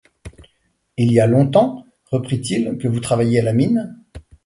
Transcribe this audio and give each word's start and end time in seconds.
Il 0.97 1.11
y 1.13 1.19
a 1.19 1.27
longtemps, 1.27 1.85
reprit-il, 2.05 2.75
que 2.79 2.87
vous 2.87 3.01
travaillez 3.01 3.39
à 3.39 3.43
la 3.43 3.53
mine? 3.53 4.01